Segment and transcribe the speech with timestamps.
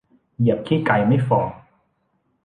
[0.39, 1.41] เหยียบขี้ไก่ไม่ฝ่อ